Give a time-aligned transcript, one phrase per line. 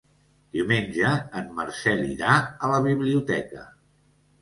[0.55, 1.11] Diumenge
[1.43, 3.71] en Marcel irà a la biblioteca.